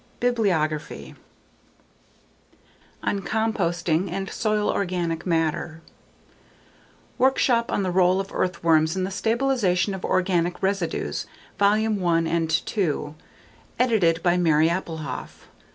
Bibliography 0.19 1.13
On 3.03 3.21
composting 3.21 4.09
and 4.09 4.31
soil 4.31 4.67
organic 4.67 5.27
matter 5.27 5.83
Workshop 7.19 7.71
on 7.71 7.83
the 7.83 7.91
Role 7.91 8.19
of 8.19 8.31
Earthworms 8.33 8.95
in 8.95 9.03
the 9.03 9.11
Stabilization 9.11 9.93
of 9.93 10.03
Organic 10.03 10.63
Residues, 10.63 11.27
Vol. 11.59 11.73
I 11.73 12.17
and 12.25 12.61
II. 12.75 13.13
Edited 13.77 14.23
by 14.23 14.37
Mary 14.37 14.69
Appelhof. 14.69 15.45